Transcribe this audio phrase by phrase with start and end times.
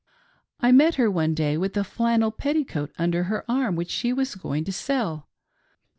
[0.59, 4.33] I met her one day with a flannel petticoat under her arm, which she was
[4.33, 5.29] going to sell.